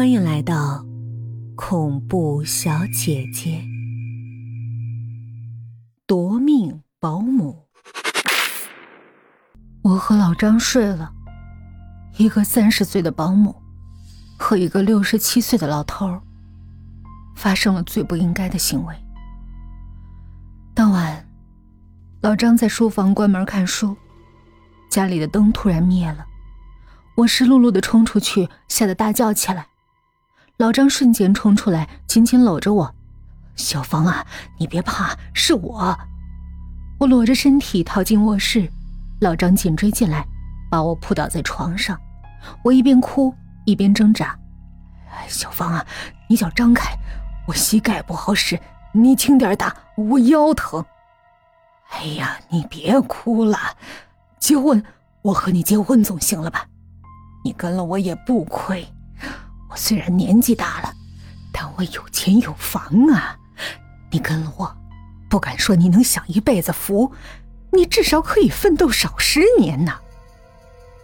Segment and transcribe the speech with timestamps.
[0.00, 0.82] 欢迎来到
[1.54, 3.62] 恐怖小姐姐
[6.06, 7.66] 夺命保姆。
[9.82, 11.12] 我和老张睡了，
[12.16, 13.54] 一个三十岁的保姆
[14.38, 16.18] 和一个六十七岁的老头
[17.36, 18.94] 发生了最不应该的行为。
[20.72, 21.28] 当晚，
[22.22, 23.94] 老张在书房关门看书，
[24.88, 26.24] 家里的灯突然灭了，
[27.16, 29.66] 我湿漉漉的冲出去，吓得大叫起来。
[30.60, 32.94] 老张瞬间冲出来，紧紧搂着我
[33.56, 34.26] ：“小芳啊，
[34.58, 35.98] 你别怕，是我。”
[37.00, 38.70] 我裸着身体逃进卧室，
[39.22, 40.22] 老张紧追进来，
[40.70, 41.98] 把我扑倒在床上。
[42.62, 43.34] 我一边哭
[43.64, 44.38] 一边挣扎
[45.28, 45.82] ：“小芳啊，
[46.28, 46.94] 你脚张开，
[47.48, 48.60] 我膝盖不好使，
[48.92, 50.84] 你轻点打，我腰疼。”
[51.88, 53.56] 哎呀，你别哭了，
[54.38, 54.84] 结婚，
[55.22, 56.66] 我和你结婚总行了吧？
[57.46, 58.86] 你跟了我也不亏。
[59.70, 60.92] 我虽然年纪大了，
[61.52, 62.82] 但我有钱有房
[63.12, 63.38] 啊！
[64.10, 64.76] 你跟了我，
[65.28, 67.12] 不敢说你能享一辈子福，
[67.72, 69.96] 你至少可以奋斗少十年呢。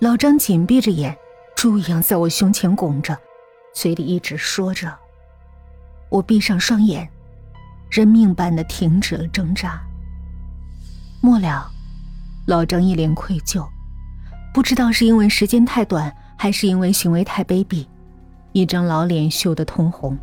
[0.00, 1.16] 老张紧闭着眼，
[1.54, 3.16] 猪一样在我胸前拱着，
[3.72, 4.92] 嘴里一直说着。
[6.08, 7.08] 我闭上双眼，
[7.88, 9.80] 人命般的停止了挣扎。
[11.20, 11.70] 末了，
[12.46, 13.64] 老张一脸愧疚，
[14.52, 17.86] 不知道是因为时间太短，还是因为行为太卑鄙。
[18.56, 20.16] 一张老脸羞得通红。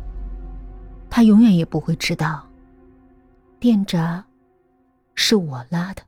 [1.08, 2.44] 他永远也不会知道，
[3.60, 4.24] 电闸
[5.14, 6.02] 是我拉的。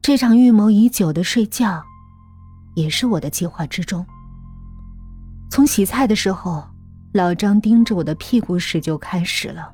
[0.00, 1.82] 这场预谋已久的睡觉，
[2.76, 4.06] 也是我的计划之中。
[5.50, 6.64] 从洗菜的时候，
[7.10, 9.72] 老张盯着我的屁股时就开始了。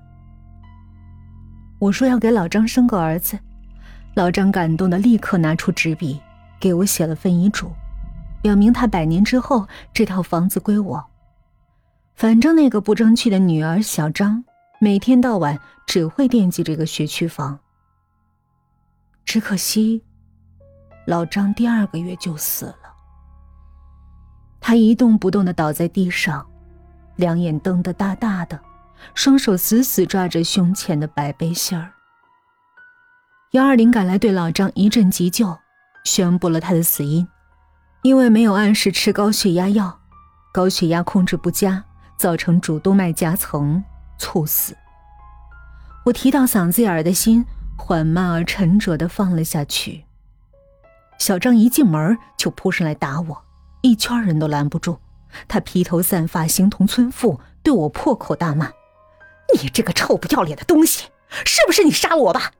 [1.78, 3.38] 我说要给老张生个儿子，
[4.14, 6.18] 老张感动的立刻拿出纸笔，
[6.58, 7.70] 给我写了份遗嘱，
[8.40, 11.04] 表明他百年之后这套房子归我。
[12.14, 14.44] 反正那个不争气的女儿小张，
[14.80, 17.58] 每天到晚只会惦记这个学区房。
[19.24, 20.02] 只可惜，
[21.06, 22.76] 老张第二个月就死了。
[24.60, 26.46] 他一动不动的倒在地上，
[27.16, 28.60] 两眼瞪得大大的，
[29.14, 31.92] 双手死死抓着胸前的白背心儿。
[33.50, 35.58] 幺二零赶来，对老张一阵急救，
[36.04, 37.26] 宣布了他的死因，
[38.02, 40.00] 因为没有按时吃高血压药，
[40.52, 41.84] 高血压控制不佳。
[42.16, 43.82] 造成主动脉夹层
[44.18, 44.76] 猝死。
[46.04, 47.44] 我提到嗓子眼儿的心
[47.76, 50.04] 缓慢而沉着的放了下去。
[51.18, 53.44] 小张一进门就扑上来打我，
[53.82, 54.98] 一圈人都拦不住。
[55.48, 58.70] 他披头散发，形同村妇，对我破口大骂
[59.60, 61.08] ：“你这个臭不要脸的东西，
[61.44, 62.52] 是不是你杀了我爸？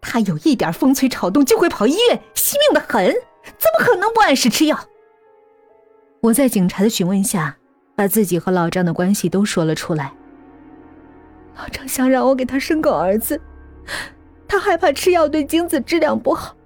[0.00, 3.12] 他有一点风吹草动就会跑医院，惜命的很，
[3.44, 4.78] 怎么可能不按时吃药？”
[6.22, 7.56] 我在警察的询问下。
[7.96, 10.12] 把自己和老张的关系都说了出来。
[11.56, 13.40] 老张想让我给他生个儿子，
[14.48, 16.56] 他害怕吃药对精子质量不好，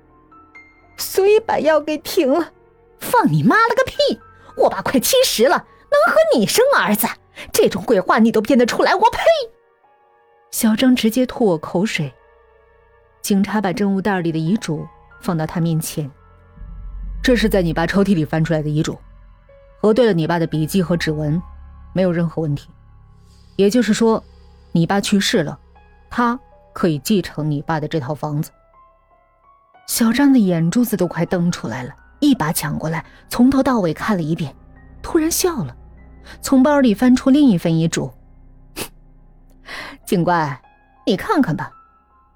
[0.96, 2.52] 所以把药给停了。
[2.98, 4.18] 放你妈了个屁！
[4.56, 7.06] 我爸快七十了，能和你生儿子？
[7.52, 8.94] 这种鬼话你都编得出来？
[8.94, 9.18] 我呸！
[10.50, 12.12] 小张直接吐我口水。
[13.20, 14.86] 警察把证物袋里的遗嘱
[15.20, 16.10] 放到他面前，
[17.22, 18.98] 这是在你爸抽屉里翻出来的遗嘱。
[19.80, 21.40] 核对了你爸的笔记和指纹，
[21.92, 22.68] 没有任何问题。
[23.56, 24.22] 也就是说，
[24.72, 25.58] 你爸去世了，
[26.10, 26.38] 他
[26.72, 28.50] 可以继承你爸的这套房子。
[29.86, 34.54] 小张的眼珠子都快瞪出来了，一把抢过来，从头到尾看了一遍，
[35.00, 35.74] 突然笑了，
[36.40, 38.12] 从包里翻出另一份遗嘱。
[40.04, 40.60] 警官，
[41.06, 41.70] 你看看吧，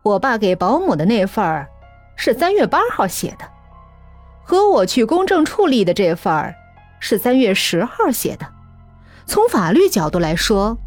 [0.02, 1.68] 我爸给保姆的那份儿
[2.16, 3.44] 是三月八号写的，
[4.42, 6.54] 和我去公证处立的这份儿。
[7.04, 8.46] 是三月十号写的，
[9.26, 10.78] 从法律角度来说，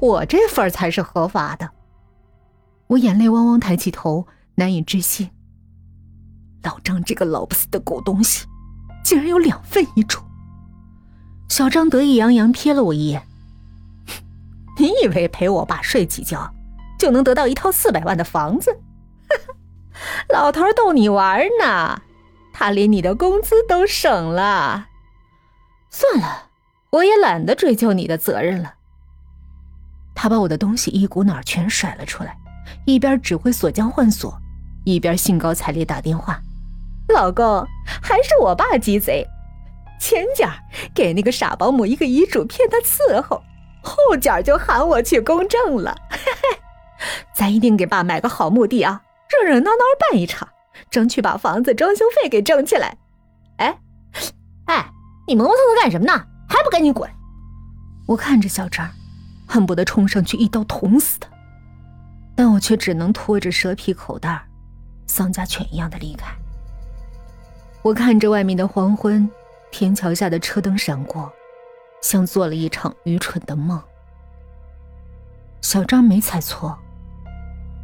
[0.00, 1.70] 我这份才是合法的。
[2.88, 5.30] 我眼泪汪汪抬起头，难以置信。
[6.64, 8.44] 老张这个老不死的狗东西，
[9.04, 10.18] 竟然有两份遗嘱。
[11.48, 13.22] 小张得意洋洋瞥了我一眼，
[14.80, 16.52] 你以为陪我爸睡几觉，
[16.98, 18.76] 就能得到一套四百万的房子？
[20.28, 22.02] 老头逗你玩呢，
[22.52, 24.88] 他连你的工资都省了。
[25.94, 26.48] 算了，
[26.90, 28.74] 我也懒得追究你的责任了。
[30.14, 32.34] 他把我的东西一股脑全甩了出来，
[32.86, 34.34] 一边指挥锁匠换锁，
[34.84, 36.40] 一边兴高采烈打电话
[37.12, 37.66] ：“老公，
[38.02, 39.26] 还是我爸鸡贼，
[40.00, 40.48] 前脚
[40.94, 43.42] 给那个傻保姆一个遗嘱骗他伺候，
[43.82, 45.94] 后脚就喊我去公证了。
[46.08, 46.58] 嘿 嘿
[47.34, 50.48] 咱一定给爸买个好墓地啊，热热闹闹办一场，
[50.88, 52.96] 争取把房子装修费给挣起来。”
[55.34, 56.12] 你磨磨蹭蹭干什么呢？
[56.46, 57.10] 还不赶紧滚！
[58.04, 58.86] 我看着小张，
[59.46, 61.26] 恨不得冲上去一刀捅死他，
[62.34, 64.44] 但我却只能拖着蛇皮口袋，
[65.06, 66.30] 丧家犬一样的离开。
[67.80, 69.26] 我看着外面的黄昏，
[69.70, 71.32] 天桥下的车灯闪过，
[72.02, 73.82] 像做了一场愚蠢的梦。
[75.62, 76.78] 小张没猜错，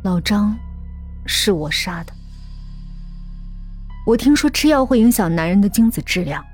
[0.04, 0.54] 老张
[1.24, 2.12] 是我杀的。
[4.04, 6.44] 我听说吃药会影响男人的精子质量，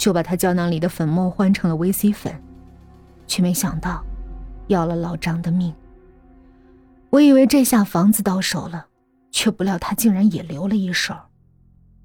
[0.00, 2.42] 就把他胶囊里的粉末换成了 VC 粉，
[3.26, 4.02] 却没想到
[4.68, 5.74] 要了老张的命。
[7.10, 8.86] 我以为这下房子到手了，
[9.30, 11.14] 却不料他竟然也留了一手。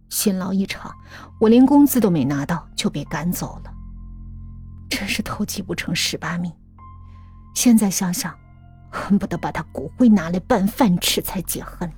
[0.10, 0.94] 辛劳一场，
[1.40, 3.72] 我连工资都没拿到就被赶走了，
[4.90, 6.52] 真是偷鸡不成蚀把米。
[7.54, 8.38] 现在想想，
[8.92, 11.90] 恨不得把他骨灰拿来拌饭吃才解恨。